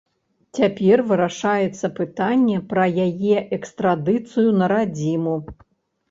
[0.59, 5.35] Цяпер вырашаецца пытанне пра яе экстрадыцыю на радзіму.